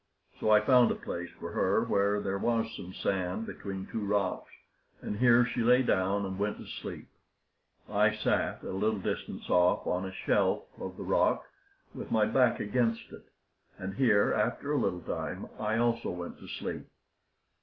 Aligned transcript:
So 0.39 0.49
I 0.49 0.61
found 0.65 0.89
a 0.89 0.95
place 0.95 1.29
for 1.39 1.51
her 1.51 1.83
where 1.83 2.19
there 2.19 2.39
was 2.39 2.73
some 2.75 2.91
sand 2.91 3.45
between 3.45 3.85
two 3.85 4.03
rocks, 4.03 4.49
and 4.99 5.17
here 5.17 5.45
she 5.45 5.61
lay 5.61 5.83
down 5.83 6.25
and 6.25 6.39
went 6.39 6.57
to 6.57 6.65
sleep. 6.65 7.07
I 7.87 8.15
sat 8.15 8.63
at 8.63 8.63
a 8.63 8.71
little 8.71 8.97
distance 8.97 9.47
off 9.47 9.85
on 9.85 10.05
a 10.05 10.11
shelf 10.11 10.63
of 10.79 10.97
the 10.97 11.03
rock, 11.03 11.45
with 11.93 12.09
my 12.09 12.25
back 12.25 12.59
against 12.59 13.11
it, 13.11 13.25
and 13.77 13.93
here, 13.93 14.33
after 14.33 14.71
a 14.71 14.79
little 14.79 15.01
time, 15.01 15.47
I 15.59 15.77
also 15.77 16.09
went 16.09 16.39
to 16.39 16.47
sleep. 16.47 16.87